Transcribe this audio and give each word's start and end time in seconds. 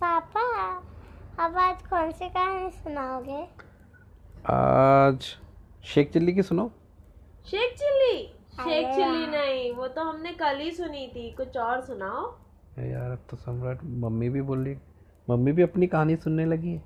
पापा 0.00 0.42
अब 1.44 1.56
आज 1.58 1.82
कौन 1.86 2.10
सी 2.12 2.28
कहानी 2.28 2.70
सुनाओगे? 2.72 3.40
आज 4.50 5.24
शेख 5.84 6.12
चिल्ली 6.12 6.32
की 6.32 6.42
सुनो। 6.42 6.70
शेख 7.46 7.72
चिल्ली? 7.78 8.22
शेख 8.54 8.86
चिल्ली 8.94 9.26
नहीं 9.26 9.72
वो 9.72 9.88
तो 9.88 10.02
हमने 10.02 10.32
कल 10.34 10.60
ही 10.60 10.70
सुनी 10.72 11.06
थी 11.14 11.30
कुछ 11.36 11.56
और 11.56 11.80
सुनाओ। 11.80 12.22
यार 12.80 13.10
अब 13.10 13.26
तो 13.30 13.36
सम्राट 13.36 13.80
मम्मी 14.04 14.28
भी 14.28 14.42
बोल 14.42 14.64
रही 14.64 14.76
मम्मी 15.28 15.52
भी 15.52 15.62
अपनी 15.62 15.86
कहानी 15.86 16.16
सुनने 16.16 16.44
लगी 16.46 16.72
है। 16.72 16.82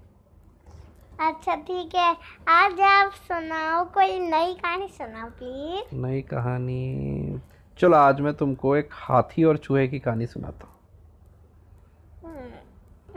अच्छा 1.20 1.54
ठीक 1.56 1.94
है 1.94 2.16
आज 2.50 2.80
आप 2.80 3.12
सुनाओ 3.28 3.84
कोई 3.94 4.18
नई 4.20 4.54
कहानी 4.54 4.88
सुनाओ 4.90 5.30
प्लीज़ 5.38 5.94
नई 5.96 6.22
कहानी 6.32 7.40
चलो 7.78 7.96
आज 7.96 8.20
मैं 8.20 8.34
तुमको 8.34 8.76
एक 8.76 8.88
हाथी 8.92 9.44
और 9.44 9.56
चूहे 9.58 9.86
की 9.88 9.98
कहानी 9.98 10.26
सुनाता 10.26 10.66
हूँ। 10.66 10.71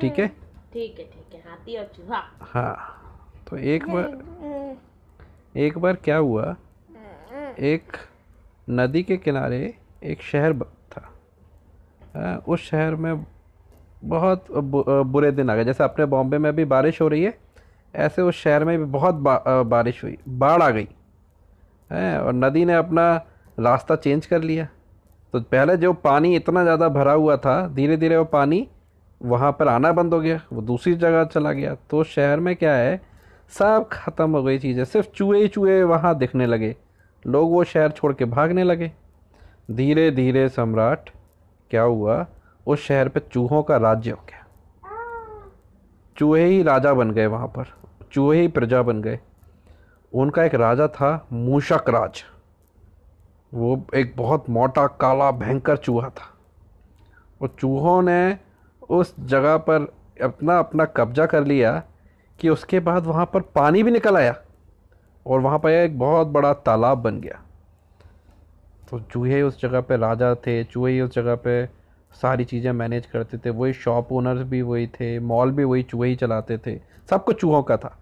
ठीक 0.02 0.20
है? 0.20 0.28
ठीक 0.74 1.00
है 1.00 1.06
ठीक 1.06 1.34
है। 1.34 1.40
हाथी 1.42 1.78
और 1.78 1.86
चूहा। 1.96 2.22
हाँ 2.44 2.76
तो 3.50 3.58
एक 3.58 3.88
बार 3.90 4.78
एक 5.58 5.78
बार 5.78 5.96
क्या 6.04 6.18
हुआ? 6.18 6.56
एक 7.62 7.98
नदी 8.70 9.04
के 9.04 9.18
किनारे 9.18 9.74
एक 10.04 10.22
शहर 10.24 10.54
था। 10.92 11.02
हाँ, 12.16 12.36
उस 12.38 12.62
शहर 12.62 12.96
में 12.96 13.26
बहुत 14.06 14.46
बुरे 14.52 15.32
दिन 15.32 15.50
आ 15.50 15.56
गए। 15.56 15.64
जैसे 15.66 15.84
अपने 15.84 16.06
बॉम्बे 16.06 16.38
में 16.38 16.56
भी 16.56 16.66
बारिश 16.68 17.02
हो 17.02 17.08
रही 17.08 17.24
है 17.24 17.38
ऐसे 17.94 18.22
उस 18.22 18.36
शहर 18.36 18.64
में 18.66 18.78
भी 18.78 18.86
बहुत 18.86 19.16
बा, 19.16 19.64
बारिश 19.64 20.04
हुई। 20.04 20.18
बाढ़ 20.30 20.62
आ 20.62 20.70
गई। 20.70 20.88
है 21.92 22.20
और 22.22 22.34
नदी 22.34 22.66
ने 22.66 22.74
अपना 22.76 23.14
रास्ता 23.58 23.96
चेंज 23.98 24.26
कर 24.26 24.42
लिया। 24.42 24.68
तो 25.34 25.40
पहले 25.42 25.76
जो 25.78 25.92
पानी 25.96 26.36
इतना 26.36 26.64
ज़्यादा 26.64 26.88
भरा 26.90 27.12
हुआ 27.14 27.36
था 27.38 27.68
धीरे 27.70 27.98
धीरे 27.98 28.18
वो 28.18 28.26
पानी 28.26 28.68
वहाँ 29.26 29.52
पर 29.52 29.68
आना 29.68 29.92
बंद 29.92 30.14
हो 30.14 30.20
गया, 30.20 30.42
वो 30.54 30.62
दूसरी 30.62 30.94
जगह 30.94 31.24
चला 31.24 31.52
गया। 31.52 31.76
तो 31.90 32.04
शहर 32.04 32.40
में 32.40 32.56
क्या 32.56 32.74
है, 32.74 33.02
सब 33.50 33.90
खत्म 33.92 34.32
हो 34.32 34.44
गई 34.44 34.60
चीज़ें, 34.60 34.86
सिर्फ़ 34.86 35.08
चूहे 35.08 35.42
ही 35.42 35.48
चूहे 35.48 35.84
वहाँ 35.84 36.18
दिखने 36.18 36.46
लगे। 36.46 36.76
लोग 37.28 37.52
वो 37.52 37.64
शहर 37.64 37.92
छोड़ 37.92 38.14
के 38.14 38.26
भागने 38.26 38.64
लगे। 38.64 38.92
धीरे 39.72 40.12
धीरे 40.12 40.50
सम्राट, 40.50 41.10
क्या 41.72 41.82
हुआ, 41.82 42.26
उस 42.68 42.80
शहर 42.80 43.10
पे 43.10 43.20
चूहों 43.20 43.64
का 43.64 43.78
राज्य 43.78 44.12
हो 44.12 44.20
गया। 44.30 44.46
चूहे 46.18 46.46
ही 46.46 46.64
राजा 46.64 46.94
बन 46.94 47.12
गए 47.12 47.26
वहाँ 47.26 47.48
पर, 47.48 47.66
चूहे 48.12 48.42
ही 48.42 48.48
प्रजा 48.48 48.82
बन 48.82 49.02
गए। 49.02 49.20
उनका 50.14 50.44
एक 50.44 50.56
राजा 50.56 50.88
था, 50.88 51.28
मूषक 51.34 51.90
राज। 51.90 52.24
वो 53.54 53.86
एक 53.96 54.14
बहुत 54.18 54.50
मोटा, 54.50 54.88
काला, 54.88 55.32
भयंकर 55.32 55.78
चूहा 55.78 56.10
था। 56.10 56.32
वो 57.42 57.48
चूहों 57.48 58.02
ने 58.02 58.38
उस 58.90 59.16
जगह 59.20 59.58
पर 59.58 59.94
अपना 60.24 60.60
अपना 60.60 60.86
कब्जा 60.86 61.26
कर 61.26 61.46
लिया 61.46 61.84
कि 62.40 62.50
उसके 62.50 62.80
बाद 62.80 63.06
वहाँ 63.06 63.26
पर 63.26 63.42
पानी 63.42 63.84
भी 63.84 63.92
निकल 63.92 64.18
आया 64.18 64.36
और 65.28 65.40
वहाँ 65.40 65.60
पर 65.60 65.70
एक 65.70 66.00
बहुत 66.00 66.28
बड़ा 66.28 66.54
तालाब 66.54 66.98
बन 66.98 67.20
गया। 67.22 67.42
तो 68.90 69.00
चूहे 69.00 69.42
उस 69.42 69.62
जगह 69.62 69.82
पे 69.82 69.98
राजा 69.98 70.36
थे, 70.36 70.64
चूहे 70.64 70.94
ही 70.94 71.02
उस 71.02 71.14
जगह 71.14 71.36
पे 71.36 71.66
सारी 72.12 72.46
चीज़ें 72.46 72.72
मैनेज 72.72 73.06
करते 73.06 73.38
थे। 73.38 73.50
वही 73.50 73.74
शॉप 73.74 74.12
ओनर्स 74.12 74.42
भी 74.42 74.62
वही 74.62 74.88
थे 74.88 75.20
मॉल 75.20 75.52
भी 75.52 75.64
वही 75.64 75.84
चूहे 75.84 76.10
ही 76.10 76.16
चलाते 76.16 76.58
थे। 76.58 76.82
सब 77.10 77.24
कुछ 77.24 77.42
चूहों 77.42 77.64
का 77.64 77.78
था। 77.78 77.98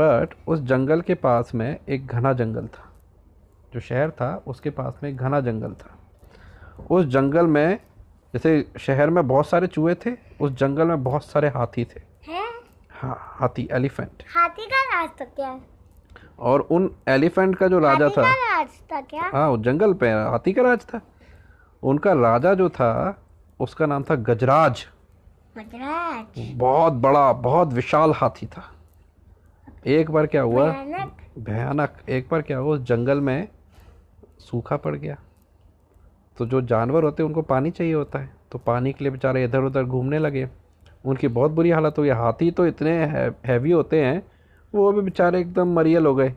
बट 0.00 0.28
उस 0.48 0.60
जंगल 0.60 1.00
के 1.00 1.14
पास 1.14 1.54
में 1.54 1.78
एक 1.88 2.06
घना 2.06 2.32
जंगल 2.32 2.66
था। 2.66 2.92
जो 3.74 3.80
शहर 3.80 4.10
था, 4.10 4.42
उसके 4.46 4.70
पास 4.70 5.00
में 5.02 5.10
एक 5.10 5.16
घना 5.16 5.40
जंगल 5.40 5.72
था। 5.72 5.98
उस 6.90 7.06
जंगल 7.06 7.46
में 7.46 7.78
जैसे 8.34 8.64
शहर 8.78 9.10
में 9.10 9.26
बहुत 9.28 9.48
सारे 9.48 9.66
चूहे 9.66 9.94
थे 9.94 10.10
उस 10.40 10.52
जंगल 10.52 10.86
में 10.86 11.02
बहुत 11.04 11.24
सारे 11.24 11.48
हाथी 11.48 11.84
थे। 11.84 12.00
है? 12.28 12.42
हाँ 12.90 13.16
हाथी 13.20 13.68
एलिफेंट। 13.72 14.22
हाथी 14.36 14.66
का 14.66 14.82
राज 14.84 15.10
था 15.20 15.24
क्या? 15.24 15.58
और 16.38 16.60
उन 16.60 16.90
एलिफेंट 17.08 17.56
का 17.56 17.68
जो 17.68 17.78
राजा 17.78 18.08
था 18.08 18.22
राज 18.22 18.68
था 18.92 19.00
क्या? 19.00 19.30
हाँ 19.32 19.56
जंगल 19.56 19.94
पे 19.94 20.10
हाथी 20.10 20.52
का 20.52 20.62
राज 20.62 20.84
था। 20.84 21.00
उनका 21.82 22.12
राजा 22.12 22.54
जो 22.54 22.68
था 22.68 23.22
उसका 23.60 23.86
नाम 23.86 24.02
था 24.02 24.14
गजराज। 24.14 24.86
मद्राज 25.58 26.52
बहुत 26.56 26.92
बड़ा 26.92 27.32
बहुत 27.32 27.72
विशाल 27.72 28.12
हाथी 28.12 28.46
था। 28.46 28.62
एक 29.86 30.10
बार 30.10 30.26
क्या 30.26 30.42
हुआ? 30.42 30.66
भयानक। 31.38 31.96
एक 32.08 32.28
बार 32.30 32.42
क्या 32.42 32.58
हुआ? 32.58 32.74
उस 32.74 32.80
जंगल 32.80 33.20
में 33.20 33.48
सूखा 34.40 34.76
पड़ 34.76 34.94
गया। 34.96 35.16
तो 36.40 36.46
जो 36.46 36.60
जानवर 36.60 37.02
होते 37.02 37.22
हैं, 37.22 37.28
उनको 37.28 37.42
पानी 37.42 37.70
चाहिए 37.70 37.94
होता 37.94 38.18
है। 38.18 38.30
तो 38.52 38.58
पानी 38.58 38.92
के 38.92 39.04
लिए 39.04 39.10
बेचारे 39.10 39.44
इधर 39.44 39.58
उधर 39.58 39.84
घूमने 39.84 40.18
लगे। 40.18 40.48
उनकी 41.04 41.28
बहुत 41.28 41.50
बुरी 41.50 41.70
हालत 41.70 41.94
हुई। 41.98 42.08
हाथी 42.08 42.50
तो 42.50 42.66
इतने 42.66 42.92
हैवी 43.44 43.70
होते 43.70 44.04
हैं, 44.04 44.22
वो 44.74 44.92
भी 44.92 45.00
बेचारे 45.00 45.40
एकदम 45.40 45.72
मरियल 45.72 46.06
हो 46.06 46.14
गए। 46.14 46.34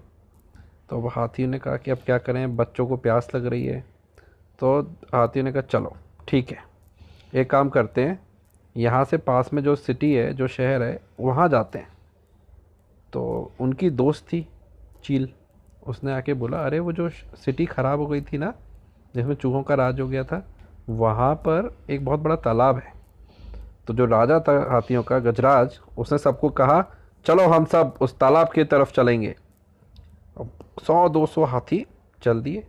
तो 0.90 1.02
अब 1.02 1.08
हाथी 1.08 1.48
ने 1.48 1.60
कहा 1.60 1.78
कि 1.78 1.92
अब 1.92 1.98
क्या 1.98 2.18
करें? 2.18 2.56
बच्चों 2.56 2.88
को 2.88 2.98
प्यास 2.98 3.32
लग 3.36 3.46
रही 3.46 3.66
है। 3.66 3.86
तो 4.60 4.82
हाथी 5.16 5.42
ने 5.42 5.52
कहा, 5.52 5.62
चलो, 5.62 5.96
ठीक 6.28 6.52
है। 6.52 6.58
एक 7.36 7.50
काम 7.50 7.70
करते 7.70 8.02
हैं। 8.02 8.20
यहाँ 8.78 9.06
से 9.06 9.18
पास 9.18 9.54
में 9.54 9.64
जो 9.64 9.76
सिटी 9.76 10.14
है, 10.14 10.34
जो 10.34 10.48
शहर 10.48 10.84
है, 10.84 11.02
वहाँ 11.20 11.50
जाते 11.50 11.80
हैं। 11.80 11.88
तो 13.14 13.52
उनकी 13.60 13.90
दोस्त 13.90 14.26
थी 14.34 14.48
चील। 15.04 15.30
उसने 15.88 16.14
आके 16.14 16.34
बोला, 16.34 16.58
अरे, 16.58 16.80
वो 16.80 16.92
जो 16.92 17.10
सिटी 17.10 17.66
ख़राब 17.66 18.00
हो 18.00 18.08
गई 18.08 18.22
थी 18.22 18.38
ना 18.38 18.54
जिसमें 19.14 19.36
चूहों 19.36 19.62
का 19.64 19.76
राज 19.76 20.00
हो 20.02 20.08
गया 20.08 20.24
था 20.24 20.44
वहाँ 20.92 21.34
पर 21.38 21.76
एक 21.90 22.06
बहुत 22.06 22.20
बड़ा 22.20 22.36
तालाब 22.38 22.78
है। 22.78 22.92
तो 23.88 23.94
जो 23.94 24.06
राजा 24.08 24.40
था 24.40 24.54
हाथियों 24.72 25.04
का 25.04 25.20
गजराज 25.22 25.80
उसने 25.98 26.18
सबको 26.18 26.50
कहा 26.52 26.84
चलो 27.26 27.48
हम 27.50 27.66
सब 27.66 27.94
उस 28.02 28.18
तालाब 28.20 28.52
की 28.52 28.64
तरफ़ 28.66 28.92
चलेंगे। 28.94 29.36
सौ 30.84 31.08
दो 31.10 31.26
सौ 31.28 31.44
हाथी 31.46 31.86
चल 32.22 32.42
दिए 32.42 32.64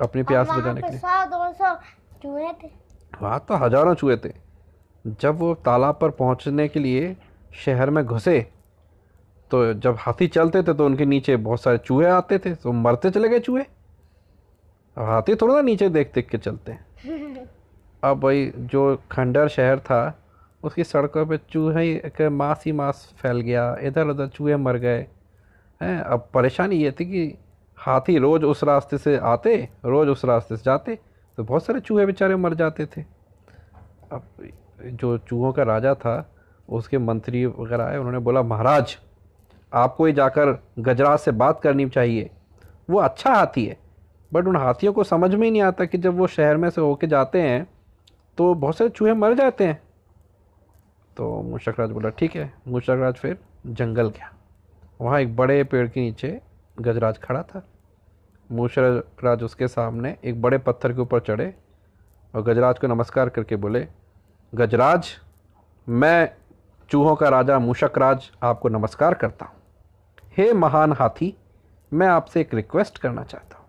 अपनी 0.00 0.22
प्यास 0.22 0.48
बुझाने 0.48 0.80
के 0.80 0.88
लिए। 0.88 0.98
सौ 0.98 1.24
दो 1.26 1.52
सौ 1.52 1.74
चूहे 2.22 2.52
थे। 2.52 2.70
वहाँ 3.12 3.44
तो 3.48 3.56
हज़ारों 3.56 3.94
चूहे 3.94 4.16
थे। 4.16 4.32
जब 5.04 5.38
वो 5.38 5.54
तालाब 5.64 5.98
पर 6.00 6.10
पहुँचने 6.12 6.68
के 6.68 6.80
लिए 6.80 7.14
शहर 7.56 7.90
में 7.90 8.04
घुसे 8.04 8.40
तो 9.50 9.72
जब 9.74 9.96
हाथी 10.00 10.26
चलते 10.28 10.62
थे 10.62 10.74
तो 10.74 10.86
उनके 10.86 11.04
नीचे 11.06 11.36
बहुत 11.38 11.60
सारे 11.60 11.78
चूहे 11.78 12.08
आते 12.08 12.38
थे 12.38 12.54
तो 12.54 12.72
मरते 12.74 13.10
चले 13.10 13.28
गए 13.28 13.38
चूहे। 13.40 13.64
अब 14.96 15.04
हाथी 15.04 15.34
थोड़ा 15.34 15.54
ना 15.54 15.60
नीचे 15.62 15.88
देख 15.88 16.12
देख 16.14 16.28
के 16.28 16.38
चलते 16.38 16.72
हैं। 16.72 17.46
अब 18.04 18.20
भाई 18.20 18.52
जो 18.56 18.96
खंडर 19.12 19.48
शहर 19.48 19.78
था 19.78 20.18
उसकी 20.62 20.84
सड़कों 20.84 21.24
पे 21.26 21.36
चूहे 21.50 21.94
के 22.16 22.28
मांस 22.28 22.62
ही 22.66 22.72
मांस 22.72 23.08
फैल 23.18 23.40
गया 23.40 23.76
इधर 23.82 24.08
उधर 24.08 24.28
चूहे 24.28 24.56
मर 24.56 24.76
गए। 24.76 25.06
हैं 25.80 26.00
अब 26.00 26.28
परेशानी 26.34 26.76
ये 26.76 26.90
थी 26.90 27.04
कि 27.04 27.38
हाथी 27.78 28.18
रोज़ 28.18 28.44
उस 28.44 28.64
रास्ते 28.64 28.98
से 28.98 29.16
आते 29.16 29.56
रोज़ 29.84 30.08
उस 30.08 30.24
रास्ते 30.24 30.56
से 30.56 30.62
जाते 30.64 30.98
तो 31.38 31.44
बहुत 31.44 31.64
सारे 31.64 31.80
चूहे 31.80 32.06
बेचारे 32.06 32.36
मर 32.36 32.54
जाते 32.54 32.86
थे। 32.86 33.02
अब 34.12 34.22
जो 34.84 35.16
चूहों 35.18 35.52
का 35.52 35.62
राजा 35.62 35.94
था 35.94 36.14
उसके 36.68 36.98
मंत्री 36.98 37.44
वगैरह 37.46 37.84
आए 37.84 37.96
उन्होंने 37.96 38.18
बोला 38.18 38.42
महाराज 38.42 38.96
आपको 39.72 40.06
ही 40.06 40.12
जाकर 40.12 40.58
गजराज 40.78 41.18
से 41.18 41.30
बात 41.32 41.60
करनी 41.60 41.88
चाहिए। 41.88 42.30
वो 42.90 42.98
अच्छा 43.00 43.34
हाथी 43.34 43.64
है। 43.66 43.76
बट 44.34 44.46
उन 44.46 44.56
हाथियों 44.56 44.92
को 44.92 45.04
समझ 45.04 45.34
में 45.34 45.44
ही 45.44 45.50
नहीं 45.50 45.62
आता 45.62 45.84
कि 45.84 45.98
जब 45.98 46.16
वो 46.18 46.26
शहर 46.26 46.56
में 46.56 46.68
से 46.70 46.80
होके 46.80 47.06
जाते 47.06 47.42
हैं 47.42 47.66
तो 48.38 48.54
बहुत 48.54 48.76
सारे 48.76 48.90
चूहे 48.90 49.12
मर 49.14 49.34
जाते 49.34 49.66
हैं। 49.66 49.80
तो 51.16 51.42
मूषक 51.42 51.74
राज 51.80 51.90
बोला, 51.90 52.08
ठीक 52.08 52.36
है। 52.36 52.52
मूषक 52.68 52.98
राज 53.00 53.14
फिर 53.14 53.38
जंगल 53.66 54.08
गया। 54.08 54.30
वहाँ 55.00 55.20
एक 55.20 55.36
बड़े 55.36 55.62
पेड़ 55.64 55.86
के 55.88 56.00
नीचे 56.00 56.40
गजराज 56.76 57.18
खड़ा 57.18 57.42
था। 57.42 57.62
मूषक 58.50 59.20
राज 59.24 59.42
उसके 59.42 59.68
सामने 59.68 60.16
एक 60.24 60.40
बड़े 60.42 60.58
पत्थर 60.58 60.92
के 60.92 61.00
ऊपर 61.00 61.20
चढ़े 61.20 61.54
और 62.34 62.42
गजराज 62.42 62.78
को 62.78 62.86
नमस्कार 62.86 63.28
करके 63.28 63.56
बोले, 63.56 63.86
गजराज, 64.52 65.08
मैं 65.86 66.28
चूहों 66.88 67.14
का 67.16 67.28
राजा 67.28 67.58
मूषक 67.58 67.98
राज 67.98 68.30
आपको 68.42 68.68
नमस्कार 68.68 69.14
करता 69.14 69.46
हूँ। 69.46 69.54
हे 70.36 70.52
महान 70.52 70.92
हाथी, 70.92 71.34
मैं 71.92 72.06
आपसे 72.06 72.40
एक 72.40 72.54
रिक्वेस्ट 72.54 72.98
करना 72.98 73.22
चाहता 73.22 73.56
हूँ। 73.56 73.63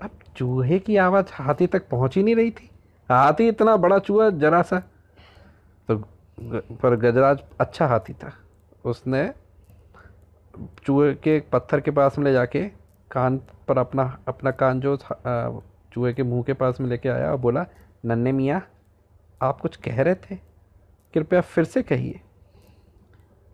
अब 0.00 0.10
चूहे 0.36 0.78
की 0.78 0.96
आवाज़ 0.96 1.32
हाथी 1.34 1.66
तक 1.66 1.88
पहुँच 1.88 2.16
ही 2.16 2.22
नहीं 2.22 2.34
रही 2.36 2.50
थी। 2.50 2.70
हाथी 3.10 3.48
इतना 3.48 3.76
बड़ा 3.76 3.98
चूहा 3.98 4.28
जरा 4.30 4.62
सा 4.62 4.78
तो 5.88 5.96
पर 6.74 6.96
गजराज 6.96 7.42
अच्छा 7.60 7.86
हाथी 7.86 8.12
था। 8.14 8.32
उसने 8.84 9.28
चूहे 10.84 11.12
के 11.14 11.38
पत्थर 11.52 11.80
के 11.80 11.90
पास 11.90 12.18
में 12.18 12.24
ले 12.24 12.32
जाके 12.32 12.62
कान 13.10 13.36
पर 13.68 13.78
अपना 13.78 14.04
अपना 14.28 14.50
कान 14.52 14.80
जो 14.80 14.96
चूहे 14.96 16.12
के 16.12 16.22
मुँह 16.22 16.42
के 16.42 16.52
पास 16.52 16.80
में 16.80 16.88
लेके 16.88 17.08
आया 17.08 17.30
और 17.30 17.38
बोला, 17.38 17.66
नन्हे 18.04 18.32
मियाँ, 18.32 18.62
आप 19.40 19.60
कुछ 19.60 19.76
कह 19.76 20.02
रहे 20.02 20.14
थे? 20.14 20.36
कृपया 21.14 21.40
फिर 21.40 21.64
से 21.64 21.82
कहिए। 21.82 22.20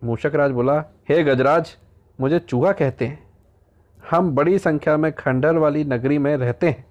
मूषक 0.01 0.35
राज 0.35 0.51
बोला, 0.51 0.79
हे 1.09 1.23
गजराज, 1.23 1.75
मुझे 2.19 2.39
चूहा 2.39 2.71
कहते 2.71 3.05
हैं। 3.05 3.26
हम 4.07 4.29
बड़ी 4.35 4.57
संख्या 4.59 4.95
में 4.97 5.11
खंडर 5.11 5.57
वाली 5.57 5.83
नगरी 5.83 6.17
में 6.17 6.35
रहते 6.37 6.69
हैं 6.69 6.85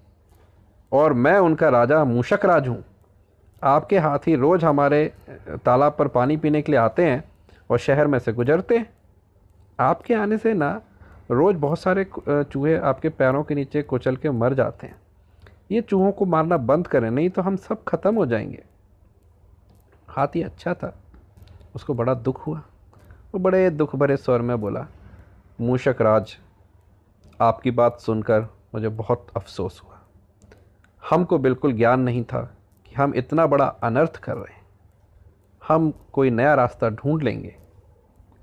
और 0.91 1.13
मैं 1.13 1.37
उनका 1.39 1.69
राजा 1.69 2.03
मूषक 2.05 2.45
राज 2.45 2.67
हूँ। 2.67 2.83
आपके 3.61 3.97
हाथी 3.97 4.35
रोज़ 4.35 4.65
हमारे 4.65 5.05
तालाब 5.65 5.95
पर 5.99 6.07
पानी 6.07 6.37
पीने 6.37 6.61
के 6.61 6.71
लिए 6.71 6.79
आते 6.79 7.05
हैं 7.05 7.23
और 7.69 7.77
शहर 7.77 8.07
में 8.07 8.19
से 8.19 8.33
गुजरते 8.33 8.77
हैं। 8.77 8.89
आपके 9.79 10.13
आने 10.13 10.37
से 10.37 10.53
ना 10.53 10.69
रोज़ 11.31 11.57
बहुत 11.57 11.79
सारे 11.79 12.05
चूहे 12.19 12.77
आपके 12.79 13.09
पैरों 13.09 13.43
के 13.43 13.55
नीचे 13.55 13.81
कुचल 13.81 14.15
के 14.15 14.29
मर 14.31 14.53
जाते 14.53 14.87
हैं। 14.87 14.95
ये 15.71 15.81
चूहों 15.81 16.11
को 16.11 16.25
मारना 16.25 16.57
बंद 16.57 16.87
करें, 16.87 17.09
नहीं 17.11 17.29
तो 17.29 17.41
हम 17.41 17.55
सब 17.57 17.83
खत्म 17.83 18.15
हो 18.15 18.25
जाएँगे। 18.25 18.63
हाथी 20.07 20.41
अच्छा 20.41 20.73
था, 20.73 20.93
उसको 21.75 21.93
बड़ा 21.93 22.13
दुख 22.13 22.45
हुआ। 22.47 22.61
वो 23.33 23.39
बड़े 23.39 23.69
दुख 23.69 23.95
भरे 23.95 24.17
स्वर 24.17 24.41
में 24.41 24.59
बोला, 24.61 24.87
मूषक 25.59 26.01
राज 26.01 26.37
आपकी 27.41 27.71
बात 27.71 27.99
सुनकर 27.99 28.41
मुझे 28.73 28.89
बहुत 28.89 29.27
अफसोस 29.35 29.81
हुआ। 29.83 29.99
हमको 31.09 31.37
बिल्कुल 31.37 31.73
ज्ञान 31.73 31.99
नहीं 31.99 32.23
था 32.23 32.41
कि 32.85 32.95
हम 32.95 33.13
इतना 33.15 33.45
बड़ा 33.47 33.65
अनर्थ 33.65 34.17
कर 34.17 34.35
रहे 34.35 34.53
हैं। 34.53 34.65
हम 35.67 35.93
कोई 36.13 36.29
नया 36.29 36.53
रास्ता 36.53 36.89
ढूंढ 36.89 37.23
लेंगे। 37.23 37.55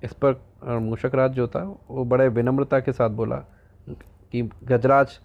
इस 0.03 0.13
पर 0.13 0.41
मूषक 0.65 1.11
राज 1.15 1.31
जो 1.31 1.49
था, 1.49 1.79
वो 1.91 2.05
बड़े 2.05 2.29
विनम्रता 2.29 2.81
के 2.81 2.93
साथ 2.93 3.11
बोला 3.11 3.37
कि, 3.89 4.51
गजराज, 4.65 5.21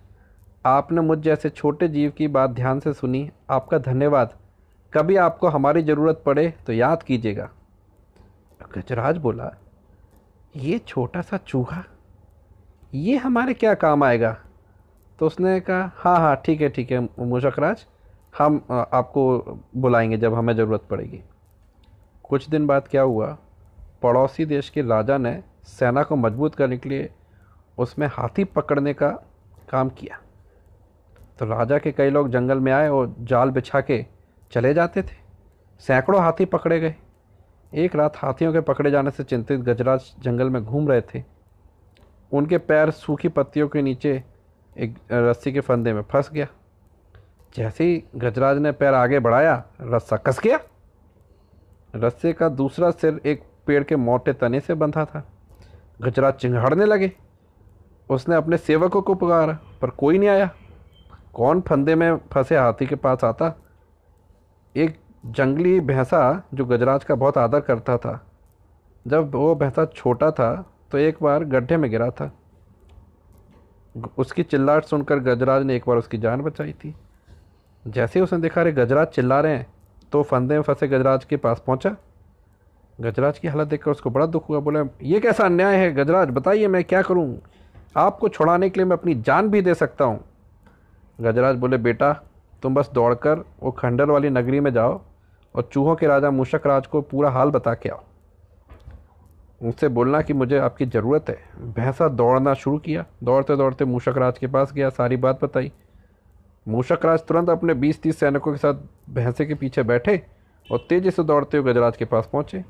आपने 0.65 1.01
मुझ 1.01 1.19
जैसे 1.19 1.49
छोटे 1.49 1.87
जीव 1.87 2.11
की 2.11 2.27
बात 2.27 2.49
ध्यान 2.49 2.79
से 2.79 2.93
सुनी। 2.93 3.31
आपका 3.49 3.77
धन्यवाद। 3.77 4.37
कभी 4.93 5.15
आपको 5.15 5.47
हमारी 5.47 5.83
ज़रूरत 5.83 6.23
पड़े 6.25 6.53
तो 6.67 6.73
याद 6.73 7.03
कीजिएगा। 7.03 7.49
गजराज 8.75 9.17
बोला, 9.17 9.51
ये 10.55 10.79
छोटा 10.79 11.21
सा 11.21 11.37
चूहा 11.37 11.83
ये 12.93 13.15
हमारे 13.17 13.53
क्या 13.53 13.73
काम 13.73 14.03
आएगा? 14.03 14.37
तो 15.19 15.25
उसने 15.25 15.59
कहा 15.59 15.91
हाँ 15.95 16.17
हाँ 16.19 16.35
ठीक 16.45 16.61
है 16.61 16.69
ठीक 16.69 16.91
है 16.91 16.99
मूषक 17.19 17.59
राज 17.59 17.85
हम 18.33 18.61
आपको 18.71 19.61
बुलाएँगे 19.77 20.17
जब 20.17 20.33
हमें 20.33 20.55
ज़रूरत 20.55 20.83
पड़ेगी। 20.89 21.21
कुछ 22.23 22.49
दिन 22.49 22.67
बाद 22.67 22.87
क्या 22.87 23.01
हुआ? 23.01 23.37
पड़ोसी 24.03 24.45
देश 24.45 24.69
के 24.69 24.81
राजा 24.81 25.17
ने 25.17 25.41
सेना 25.67 26.03
को 26.03 26.15
मज़बूत 26.15 26.55
करने 26.55 26.77
के 26.77 26.89
लिए 26.89 27.09
उसमें 27.77 28.07
हाथी 28.07 28.43
पकड़ने 28.45 28.93
का 28.93 29.09
काम 29.71 29.89
किया। 29.89 30.19
तो 31.39 31.45
राजा 31.45 31.77
के 31.77 31.91
कई 31.91 32.09
लोग 32.09 32.29
जंगल 32.29 32.59
में 32.59 32.71
आए 32.71 32.87
और 32.89 33.15
जाल 33.21 33.49
बिछा 33.49 33.81
के 33.81 34.05
चले 34.51 34.73
जाते 34.73 35.01
थे। 35.01 35.17
सैकड़ों 35.81 36.21
हाथी 36.21 36.45
पकड़े 36.45 36.79
गए। 36.79 36.95
एक 37.71 37.95
रात 37.95 38.17
हाथियों 38.17 38.53
के 38.53 38.61
पकड़े 38.61 38.91
जाने 38.91 39.11
से 39.11 39.23
चिंतित 39.23 39.59
गजराज 39.59 40.13
जंगल 40.19 40.49
में 40.49 40.63
घूम 40.63 40.89
रहे 40.89 41.01
थे। 41.03 41.23
उनके 42.31 42.57
पैर 42.57 42.91
सूखी 42.91 43.27
पत्तियों 43.27 43.67
के 43.67 43.81
नीचे 43.81 44.23
एक 44.77 44.95
रस्सी 45.11 45.51
के 45.51 45.59
फंदे 45.59 45.93
में 45.93 46.01
फंस 46.01 46.29
गया। 46.33 46.47
जैसे 47.55 47.83
ही 47.83 48.03
गजराज 48.15 48.57
ने 48.57 48.71
पैर 48.71 48.93
आगे 48.93 49.19
बढ़ाया, 49.19 49.63
रस्सा 49.81 50.17
कस 50.17 50.39
गया। 50.39 50.59
रस्से 51.95 52.33
का 52.33 52.49
दूसरा 52.49 52.91
सिर 52.91 53.21
एक 53.25 53.43
पेड़ 53.67 53.83
के 53.83 53.95
मोटे 53.95 54.33
तने 54.33 54.59
से 54.59 54.73
बंधा 54.73 55.05
था। 55.05 55.23
गजराज 56.01 56.33
चिंगाड़ने 56.33 56.85
लगे। 56.85 57.11
उसने 58.09 58.35
अपने 58.35 58.57
सेवकों 58.57 59.01
को 59.01 59.15
पुकारा, 59.15 59.57
पर 59.81 59.89
कोई 59.89 60.17
नहीं 60.17 60.29
आया। 60.29 60.49
कौन 61.33 61.61
फंदे 61.61 61.95
में 61.95 62.17
फंसे 62.33 62.57
हाथी 62.57 62.85
के 62.85 62.95
पास 62.95 63.23
आता? 63.23 63.53
एक 64.75 64.99
जंगली 65.25 65.79
भैंसा 65.79 66.43
जो 66.53 66.65
गजराज 66.65 67.03
का 67.03 67.15
बहुत 67.15 67.37
आदर 67.37 67.59
करता 67.59 67.97
था। 67.97 68.25
जब 69.07 69.35
वो 69.35 69.55
भैंसा 69.55 69.85
छोटा 69.85 70.31
था 70.31 70.71
तो 70.91 70.97
एक 70.97 71.17
बार 71.21 71.43
गड्ढे 71.45 71.77
में 71.77 71.89
गिरा 71.91 72.09
था। 72.11 72.31
उसकी 74.17 74.43
चिल्लाहट 74.43 74.85
सुनकर 74.85 75.19
गजराज 75.19 75.63
ने 75.63 75.75
एक 75.75 75.83
बार 75.87 75.97
उसकी 75.97 76.17
जान 76.17 76.41
बचाई 76.41 76.73
थी। 76.73 76.93
जैसे 77.83 78.19
ही 78.19 78.23
उसने 78.23 78.39
देखा 78.39 78.61
रे 78.61 78.71
गजराज 78.71 79.07
चिल्ला 79.07 79.39
रहे 79.39 79.55
हैं 79.55 79.67
तो 80.11 80.21
फंदे 80.23 80.55
में 80.55 80.61
फंसे 80.61 80.87
गजराज 80.87 81.25
के 81.25 81.37
पास 81.37 81.61
पहुँचा? 81.67 81.95
गजराज 82.99 83.39
की 83.39 83.47
हालत 83.47 83.67
देखकर 83.67 83.91
उसको 83.91 84.09
बड़ा 84.09 84.25
दुख 84.25 84.49
हुआ, 84.49 84.59
बोले, 84.59 84.79
ये 85.03 85.19
कैसा 85.19 85.43
अन्याय 85.43 85.75
है 85.75 85.93
गजराज, 85.93 86.29
बताइए 86.29 86.67
मैं 86.67 86.83
क्या 86.83 87.01
करूँ? 87.01 87.39
आपको 87.97 88.29
छुड़ाने 88.29 88.69
के 88.69 88.79
लिए 88.79 88.85
मैं 88.85 88.97
अपनी 88.97 89.15
जान 89.15 89.49
भी 89.49 89.61
दे 89.61 89.73
सकता 89.75 90.05
हूँ। 90.05 90.23
गजराज 91.19 91.55
बोले, 91.55 91.77
बेटा, 91.77 92.11
तुम 92.63 92.75
बस 92.75 92.89
दौड़कर 92.93 93.43
वो 93.63 93.71
खंडर 93.71 94.09
वाली 94.11 94.29
नगरी 94.29 94.59
में 94.59 94.71
जाओ 94.73 94.99
और 95.55 95.69
चूहों 95.73 95.95
के 95.95 96.07
राजा 96.07 96.31
मूषक 96.31 96.67
राज 96.67 96.87
को 96.87 97.01
पूरा 97.01 97.29
हाल 97.29 97.49
बता 97.51 97.73
के 97.73 97.89
आओ। 97.89 98.03
उनसे 99.61 99.87
बोलना 99.87 100.21
कि 100.21 100.33
मुझे 100.33 100.57
आपकी 100.57 100.85
ज़रूरत 100.85 101.25
है। 101.29 101.37
भैंसा 101.73 102.07
दौड़ना 102.07 102.53
शुरू 102.53 102.77
किया। 102.77 103.05
दौड़ते 103.23 103.55
दौड़ते 103.55 103.85
मूषक 103.85 104.13
राज 104.17 104.37
के 104.37 104.47
पास 104.47 104.73
गया। 104.73 104.89
सारी 104.89 105.17
बात 105.17 105.43
बताई। 105.43 105.71
मूषक 106.67 106.99
राज 107.05 107.19
तुरंत 107.19 107.49
अपने 107.49 107.73
बीस 107.73 108.01
तीस 108.01 108.19
सैनिकों 108.19 108.51
के 108.51 108.57
साथ 108.57 108.73
भैंसे 109.09 109.45
के 109.45 109.53
पीछे 109.53 109.83
बैठे 109.83 110.25
और 110.71 110.85
तेज़ी 110.89 111.11
से 111.11 111.23
दौड़ते 111.23 111.57
हुए 111.57 111.73
गजराज 111.73 111.97
के 111.97 112.05
पास 112.05 112.29
पहुँचे 112.33 112.65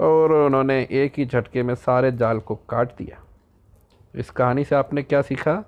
और 0.00 0.32
उन्होंने 0.32 0.88
एक 0.90 1.12
ही 1.16 1.26
झटके 1.26 1.62
में 1.62 1.74
सारे 1.74 2.12
जाल 2.12 2.38
को 2.38 2.54
काट 2.54 2.88
दिया। 2.88 3.22
इस 4.14 4.30
कहानी 4.30 4.64
से 4.64 4.76
आपने 4.76 5.02
क्या 5.02 5.22
सीखा? 5.22 5.64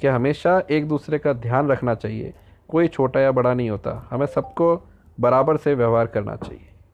कि 0.00 0.06
हमेशा 0.06 0.62
एक 0.70 0.88
दूसरे 0.88 1.18
का 1.18 1.32
ध्यान 1.32 1.68
रखना 1.68 1.94
चाहिए। 1.94 2.34
कोई 2.68 2.88
छोटा 2.88 3.20
या 3.20 3.32
बड़ा 3.32 3.54
नहीं 3.54 3.70
होता। 3.70 4.08
हमें 4.10 4.26
सबको 4.26 4.88
बराबर 5.20 5.56
से 5.56 5.74
व्यवहार 5.74 6.06
करना 6.06 6.36
चाहिए। 6.36 6.68